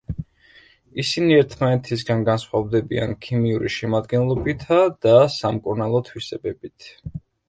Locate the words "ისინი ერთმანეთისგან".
1.01-2.23